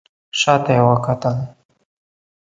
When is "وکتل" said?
0.87-1.37